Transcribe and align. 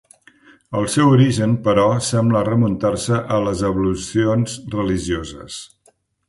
El 0.77 0.87
seu 0.93 1.11
origen, 1.17 1.51
però, 1.67 1.83
sembla 2.07 2.41
remuntar-se 2.47 3.19
a 3.37 3.43
les 3.49 3.63
ablucions 3.69 4.57
religioses. 4.79 5.61